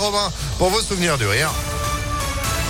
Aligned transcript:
Robin 0.00 0.32
pour 0.58 0.70
vos 0.70 0.80
souvenirs 0.80 1.18
du 1.18 1.26
rire. 1.26 1.50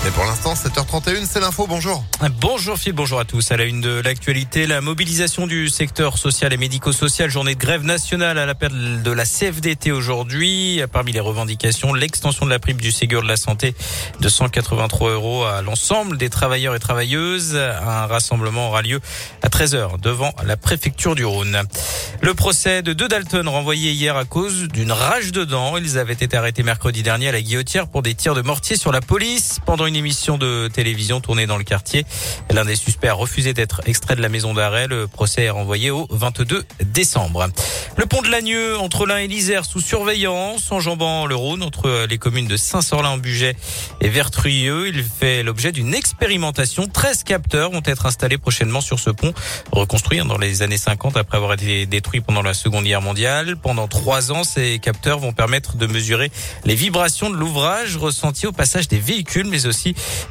Et 0.07 0.11
pour 0.13 0.25
l'instant, 0.25 0.55
7h31, 0.55 1.27
c'est 1.27 1.41
l'info. 1.41 1.67
Bonjour. 1.69 2.03
Bonjour 2.41 2.79
Phil, 2.79 2.95
bonjour 2.95 3.21
à 3.21 3.27
tous. 3.27 3.53
À 3.53 3.59
la 3.59 3.65
une 3.65 3.83
de 3.83 4.01
l'actualité, 4.01 4.67
la 4.67 4.81
mobilisation 4.81 5.47
du 5.47 5.69
secteur 5.69 6.17
social 6.17 6.55
et 6.55 6.57
médico-social, 6.57 7.29
journée 7.29 7.55
de 7.55 7.61
grève 7.61 7.85
nationale 7.85 8.39
à 8.39 8.47
l'appel 8.47 9.03
de 9.03 9.11
la 9.11 9.27
CFDT 9.27 9.93
aujourd'hui. 9.93 10.81
Parmi 10.91 11.13
les 11.13 11.21
revendications, 11.21 11.93
l'extension 11.93 12.47
de 12.47 12.51
la 12.51 12.59
prime 12.59 12.79
du 12.79 12.91
Ségur 12.93 13.23
de 13.23 13.29
la 13.29 13.37
santé 13.37 13.75
de 14.21 14.29
183 14.31 15.11
euros 15.11 15.45
à 15.45 15.61
l'ensemble 15.61 16.17
des 16.17 16.31
travailleurs 16.31 16.75
et 16.75 16.81
travailleuses. 16.81 17.55
Un 17.57 18.07
rassemblement 18.07 18.69
aura 18.69 18.81
lieu 18.81 19.01
à 19.43 19.49
13h 19.49 20.01
devant 20.01 20.33
la 20.47 20.57
préfecture 20.57 21.15
du 21.15 21.27
Rhône. 21.27 21.61
Le 22.23 22.33
procès 22.33 22.81
de 22.81 22.95
deux 22.95 23.09
Dalton 23.09 23.47
renvoyé 23.47 23.93
hier 23.93 24.17
à 24.17 24.25
cause 24.25 24.69
d'une 24.69 24.93
rage 24.93 25.31
de 25.33 25.45
dents. 25.45 25.77
Ils 25.77 25.99
avaient 25.99 26.15
été 26.15 26.39
arrêtés 26.39 26.63
mercredi 26.63 27.03
dernier 27.03 27.29
à 27.29 27.33
la 27.33 27.43
guillotière 27.43 27.87
pour 27.87 28.01
des 28.01 28.15
tirs 28.15 28.35
de 28.35 28.41
mortier 28.41 28.77
sur 28.77 28.93
la 28.93 29.03
police 29.03 29.59
pendant 29.67 29.90
émission 29.95 30.39
de 30.39 30.69
télévision 30.73 31.21
tournée 31.21 31.47
dans 31.47 31.57
le 31.57 31.65
quartier. 31.65 32.05
L'un 32.51 32.65
des 32.65 32.77
suspects 32.77 33.09
a 33.09 33.15
refusé 33.15 33.55
d'être 33.55 33.81
extrait 33.87 34.17
de 34.17 34.23
la 34.23 34.29
maison 34.29 34.55
d'arrêt. 34.55 34.87
Le 34.87 35.07
procès 35.07 35.45
est 35.45 35.51
renvoyé 35.51 35.91
au 35.91 36.07
22 36.11 36.65
décembre. 36.85 37.49
Le 37.97 38.07
pont 38.07 38.23
de 38.23 38.29
Lagneux 38.29 38.79
entre 38.79 39.07
l'Ain 39.07 39.19
et 39.19 39.27
l'Isère 39.27 39.65
sous 39.65 39.81
surveillance, 39.81 40.71
enjambant 40.73 41.27
le 41.27 41.35
Rhône 41.35 41.63
entre 41.63 42.07
les 42.09 42.19
communes 42.19 42.47
de 42.47 42.57
Saint-Sorlin 42.57 43.11
en 43.11 43.19
Bugey 43.19 43.57
et 44.01 44.09
Vertruyeux. 44.09 44.89
Il 44.89 45.03
fait 45.03 45.43
l'objet 45.43 45.73
d'une 45.73 45.95
expérimentation. 45.95 46.87
13 46.87 47.25
capteurs 47.25 47.71
vont 47.71 47.83
être 47.85 48.07
installés 48.07 48.39
prochainement 48.39 48.81
sur 48.81 48.99
ce 48.99 49.11
pont, 49.11 49.33
reconstruit 49.73 50.19
dans 50.19 50.39
les 50.39 50.63
années 50.63 50.79
50 50.79 51.17
après 51.17 51.37
avoir 51.37 51.55
été 51.55 51.87
détruit 51.87 52.21
pendant 52.21 52.43
la 52.43 52.55
Seconde 52.55 52.85
Guerre 52.85 53.03
mondiale. 53.03 53.57
Pendant 53.57 53.89
trois 53.89 54.33
ans, 54.33 54.45
ces 54.45 54.79
capteurs 54.79 55.19
vont 55.19 55.33
permettre 55.33 55.77
de 55.77 55.87
mesurer 55.87 56.31
les 56.65 56.75
vibrations 56.75 57.31
de 57.31 57.37
l'ouvrage 57.37 57.97
ressenties 57.97 58.47
au 58.47 58.53
passage 58.53 58.89
des 58.89 58.99
véhicules, 58.99 59.47
mais 59.47 59.67
aussi 59.67 59.80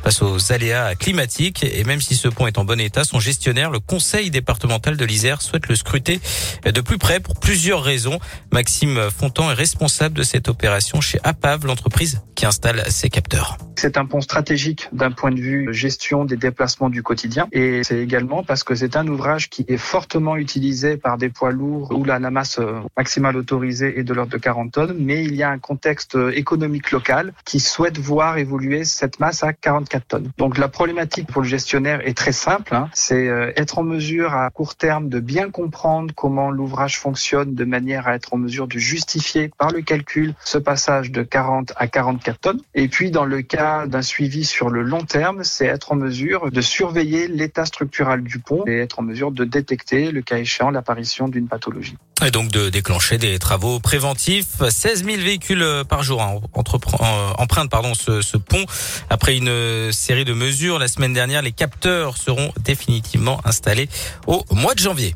face 0.03 0.21
aux 0.21 0.51
aléas 0.51 0.95
climatiques. 0.95 1.63
Et 1.63 1.83
même 1.83 2.01
si 2.01 2.15
ce 2.15 2.27
pont 2.27 2.47
est 2.47 2.57
en 2.57 2.65
bon 2.65 2.79
état, 2.79 3.03
son 3.03 3.19
gestionnaire, 3.19 3.69
le 3.69 3.79
conseil 3.79 4.31
départemental 4.31 4.97
de 4.97 5.05
l'Isère, 5.05 5.41
souhaite 5.41 5.67
le 5.67 5.75
scruter 5.75 6.19
de 6.65 6.81
plus 6.81 6.97
près 6.97 7.19
pour 7.19 7.39
plusieurs 7.39 7.83
raisons. 7.83 8.19
Maxime 8.51 9.09
Fontan 9.15 9.51
est 9.51 9.55
responsable 9.55 10.15
de 10.15 10.23
cette 10.23 10.49
opération 10.49 11.01
chez 11.01 11.19
APAV, 11.23 11.65
l'entreprise 11.65 12.21
qui 12.35 12.45
installe 12.45 12.83
ces 12.89 13.09
capteurs. 13.09 13.57
C'est 13.79 13.97
un 13.97 14.05
pont 14.05 14.19
stratégique 14.19 14.89
d'un 14.91 15.11
point 15.11 15.31
de 15.31 15.39
vue 15.39 15.73
gestion 15.73 16.25
des 16.25 16.35
déplacements 16.35 16.89
du 16.89 17.01
quotidien 17.01 17.47
et 17.53 17.81
c'est 17.83 17.99
également 17.99 18.43
parce 18.43 18.65
que 18.65 18.75
c'est 18.75 18.97
un 18.97 19.07
ouvrage 19.07 19.49
qui 19.49 19.63
est 19.69 19.77
fortement 19.77 20.35
utilisé 20.35 20.97
par 20.97 21.17
des 21.17 21.29
poids 21.29 21.51
lourds 21.51 21.89
où 21.91 22.03
la 22.03 22.19
masse 22.19 22.59
maximale 22.97 23.37
autorisée 23.37 23.97
est 23.97 24.03
de 24.03 24.13
l'ordre 24.13 24.33
de 24.33 24.37
40 24.37 24.71
tonnes, 24.73 24.95
mais 24.99 25.23
il 25.23 25.33
y 25.33 25.43
a 25.43 25.49
un 25.49 25.59
contexte 25.59 26.17
économique 26.33 26.91
local 26.91 27.31
qui 27.45 27.61
souhaite 27.61 27.97
voir 27.97 28.37
évoluer 28.37 28.83
cette 28.83 29.21
masse 29.21 29.43
à 29.43 29.53
44 29.53 30.07
tonnes. 30.07 30.31
Donc 30.37 30.57
la 30.57 30.67
problématique 30.67 31.27
pour 31.27 31.41
le 31.41 31.47
gestionnaire 31.47 32.05
est 32.05 32.17
très 32.17 32.33
simple, 32.33 32.75
hein. 32.75 32.89
c'est 32.93 33.29
euh, 33.29 33.53
être 33.55 33.79
en 33.79 33.83
mesure 33.83 34.33
à 34.33 34.49
court 34.49 34.75
terme 34.75 35.07
de 35.07 35.21
bien 35.21 35.49
comprendre 35.49 36.13
comment 36.15 36.51
l'ouvrage 36.51 36.99
fonctionne 36.99 37.55
de 37.55 37.63
manière 37.63 38.09
à 38.09 38.15
être 38.15 38.33
en 38.33 38.37
mesure 38.37 38.67
de 38.67 38.77
justifier 38.77 39.51
par 39.57 39.71
le 39.71 39.81
calcul 39.81 40.33
ce 40.43 40.57
passage 40.57 41.11
de 41.11 41.23
40 41.23 41.71
à 41.77 41.87
44 41.87 42.39
tonnes. 42.39 42.61
Et 42.75 42.89
puis 42.89 43.09
dans 43.09 43.25
le 43.25 43.41
cas 43.41 43.68
d'un 43.87 44.01
suivi 44.01 44.45
sur 44.45 44.69
le 44.69 44.83
long 44.83 45.03
terme, 45.03 45.43
c'est 45.43 45.65
être 45.65 45.91
en 45.91 45.95
mesure 45.95 46.51
de 46.51 46.61
surveiller 46.61 47.27
l'état 47.27 47.65
structural 47.65 48.23
du 48.23 48.39
pont 48.39 48.63
et 48.67 48.79
être 48.79 48.99
en 48.99 49.03
mesure 49.03 49.31
de 49.31 49.45
détecter, 49.45 50.11
le 50.11 50.21
cas 50.21 50.37
échéant, 50.37 50.69
l'apparition 50.69 51.27
d'une 51.27 51.47
pathologie. 51.47 51.95
Et 52.25 52.31
donc 52.31 52.51
de 52.51 52.69
déclencher 52.69 53.17
des 53.17 53.39
travaux 53.39 53.79
préventifs. 53.79 54.67
16 54.69 55.05
000 55.05 55.17
véhicules 55.17 55.65
par 55.87 56.03
jour 56.03 56.21
hein, 56.21 56.35
euh, 56.35 57.31
empruntent 57.37 57.69
ce 57.95 58.37
pont. 58.37 58.65
Après 59.09 59.37
une 59.37 59.91
série 59.91 60.25
de 60.25 60.33
mesures, 60.33 60.79
la 60.79 60.87
semaine 60.87 61.13
dernière, 61.13 61.41
les 61.41 61.51
capteurs 61.51 62.17
seront 62.17 62.51
définitivement 62.63 63.39
installés 63.45 63.89
au 64.27 64.43
mois 64.51 64.73
de 64.73 64.79
janvier. 64.79 65.15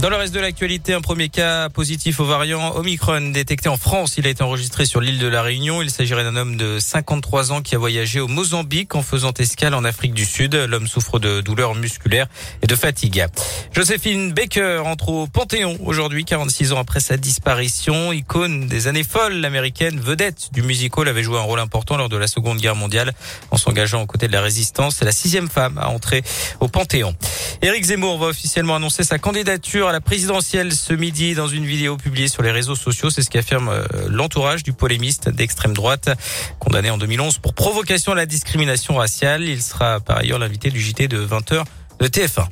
Dans 0.00 0.10
le 0.10 0.16
reste 0.16 0.32
de 0.32 0.38
l'actualité, 0.38 0.94
un 0.94 1.00
premier 1.00 1.28
cas 1.28 1.70
positif 1.70 2.20
au 2.20 2.24
variant 2.24 2.76
Omicron 2.76 3.32
détecté 3.32 3.68
en 3.68 3.76
France. 3.76 4.14
Il 4.16 4.28
a 4.28 4.30
été 4.30 4.44
enregistré 4.44 4.84
sur 4.84 5.00
l'île 5.00 5.18
de 5.18 5.26
la 5.26 5.42
Réunion. 5.42 5.82
Il 5.82 5.90
s'agirait 5.90 6.22
d'un 6.22 6.36
homme 6.36 6.56
de 6.56 6.78
53 6.78 7.50
ans 7.50 7.62
qui 7.62 7.74
a 7.74 7.78
voyagé 7.78 8.20
au 8.20 8.28
Mozambique 8.28 8.94
en 8.94 9.02
faisant 9.02 9.32
escale 9.32 9.74
en 9.74 9.82
Afrique 9.82 10.14
du 10.14 10.24
Sud. 10.24 10.54
L'homme 10.54 10.86
souffre 10.86 11.18
de 11.18 11.40
douleurs 11.40 11.74
musculaires 11.74 12.28
et 12.62 12.68
de 12.68 12.76
fatigue. 12.76 13.26
Joséphine 13.74 14.32
Baker 14.32 14.82
entre 14.86 15.08
au 15.08 15.26
Panthéon 15.26 15.76
aujourd'hui, 15.84 16.24
46 16.24 16.74
ans 16.74 16.78
après 16.78 17.00
sa 17.00 17.16
disparition. 17.16 18.12
Icône 18.12 18.68
des 18.68 18.86
années 18.86 19.02
folles, 19.02 19.40
l'américaine 19.40 19.98
vedette 19.98 20.50
du 20.52 20.62
musical 20.62 21.08
avait 21.08 21.24
joué 21.24 21.38
un 21.38 21.42
rôle 21.42 21.58
important 21.58 21.96
lors 21.96 22.08
de 22.08 22.16
la 22.16 22.28
Seconde 22.28 22.58
Guerre 22.58 22.76
mondiale 22.76 23.14
en 23.50 23.56
s'engageant 23.56 24.02
aux 24.02 24.06
côtés 24.06 24.28
de 24.28 24.32
la 24.32 24.42
résistance. 24.42 24.98
C'est 25.00 25.04
la 25.04 25.10
sixième 25.10 25.48
femme 25.48 25.76
à 25.76 25.88
entrer 25.88 26.22
au 26.60 26.68
Panthéon. 26.68 27.16
Éric 27.62 27.86
Zemmour 27.86 28.18
va 28.18 28.26
officiellement 28.26 28.76
annoncer 28.76 29.02
sa 29.02 29.18
candidature 29.18 29.87
à 29.88 29.92
la 29.92 30.00
présidentielle 30.00 30.72
ce 30.72 30.92
midi 30.92 31.34
dans 31.34 31.48
une 31.48 31.64
vidéo 31.64 31.96
publiée 31.96 32.28
sur 32.28 32.42
les 32.42 32.50
réseaux 32.50 32.74
sociaux. 32.74 33.10
C'est 33.10 33.22
ce 33.22 33.30
qu'affirme 33.30 33.68
euh, 33.68 33.86
l'entourage 34.08 34.62
du 34.62 34.72
polémiste 34.72 35.28
d'extrême 35.28 35.72
droite, 35.72 36.10
condamné 36.58 36.90
en 36.90 36.98
2011 36.98 37.38
pour 37.38 37.54
provocation 37.54 38.12
à 38.12 38.14
la 38.14 38.26
discrimination 38.26 38.96
raciale. 38.96 39.44
Il 39.44 39.62
sera 39.62 40.00
par 40.00 40.18
ailleurs 40.18 40.38
l'invité 40.38 40.70
du 40.70 40.80
JT 40.80 41.08
de 41.08 41.24
20h 41.24 41.64
de 42.00 42.06
TF1. 42.06 42.46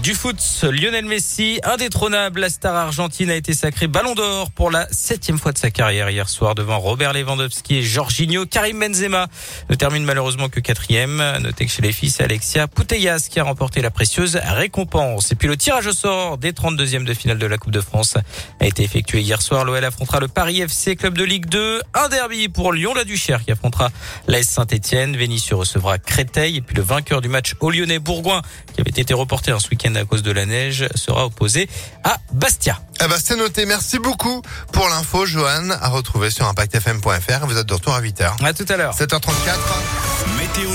Du 0.00 0.14
foot, 0.14 0.38
Lionel 0.62 1.04
Messi, 1.04 1.60
indétrônable, 1.64 2.40
la 2.40 2.48
star 2.48 2.74
argentine 2.74 3.28
a 3.28 3.34
été 3.34 3.52
sacrée 3.52 3.88
Ballon 3.88 4.14
d'Or 4.14 4.50
pour 4.50 4.70
la 4.70 4.88
septième 4.90 5.38
fois 5.38 5.52
de 5.52 5.58
sa 5.58 5.70
carrière 5.70 6.08
hier 6.08 6.30
soir 6.30 6.54
devant 6.54 6.78
Robert 6.78 7.12
Lewandowski 7.12 7.76
et 7.76 7.82
Jorginho. 7.82 8.46
Karim 8.46 8.80
Benzema 8.80 9.26
ne 9.68 9.74
termine 9.74 10.02
malheureusement 10.04 10.48
que 10.48 10.60
quatrième. 10.60 11.22
Notez 11.40 11.66
que 11.66 11.70
chez 11.70 11.82
les 11.82 11.92
c'est 11.92 12.24
Alexia 12.24 12.68
Putellas 12.68 13.28
qui 13.30 13.38
a 13.38 13.44
remporté 13.44 13.82
la 13.82 13.90
précieuse 13.90 14.40
récompense. 14.42 15.30
Et 15.30 15.34
puis 15.34 15.46
le 15.46 15.58
tirage 15.58 15.86
au 15.86 15.92
sort 15.92 16.38
des 16.38 16.52
32e 16.52 17.04
de 17.04 17.12
finale 17.12 17.38
de 17.38 17.46
la 17.46 17.58
Coupe 17.58 17.72
de 17.72 17.82
France 17.82 18.16
a 18.60 18.66
été 18.66 18.82
effectué 18.84 19.20
hier 19.20 19.42
soir. 19.42 19.66
L'OL 19.66 19.84
affrontera 19.84 20.20
le 20.20 20.28
Paris 20.28 20.62
FC, 20.62 20.96
club 20.96 21.18
de 21.18 21.24
Ligue 21.24 21.46
2. 21.46 21.82
Un 21.92 22.08
derby 22.08 22.48
pour 22.48 22.72
Lyon-la-Duchère 22.72 23.44
qui 23.44 23.52
affrontera 23.52 23.90
l'AS 24.26 24.44
Saint-Etienne. 24.44 25.18
Vénissieux 25.18 25.56
recevra 25.56 25.98
Créteil. 25.98 26.56
Et 26.56 26.60
puis 26.62 26.76
le 26.76 26.82
vainqueur 26.82 27.20
du 27.20 27.28
match 27.28 27.56
au 27.60 27.70
Lyonnais-Bourgoin 27.70 28.40
qui 28.74 28.80
avait 28.80 28.90
été 28.90 29.12
reporté 29.12 29.50
un 29.50 29.60
à 29.84 30.04
cause 30.04 30.22
de 30.22 30.30
la 30.30 30.46
neige 30.46 30.86
sera 30.94 31.26
opposé 31.26 31.68
à 32.04 32.18
Bastia. 32.32 32.78
Eh 33.04 33.08
ben, 33.08 33.16
c'est 33.22 33.36
noté. 33.36 33.66
Merci 33.66 33.98
beaucoup 33.98 34.42
pour 34.72 34.88
l'info, 34.88 35.26
Johan, 35.26 35.70
à 35.70 35.88
retrouver 35.88 36.30
sur 36.30 36.46
impactfm.fr. 36.46 37.46
Vous 37.46 37.58
êtes 37.58 37.66
de 37.66 37.74
retour 37.74 37.94
à 37.94 38.00
8h. 38.00 38.44
À 38.44 38.52
tout 38.52 38.66
à 38.68 38.76
l'heure. 38.76 38.94
7h34. 38.94 39.22
Météo 40.38 40.70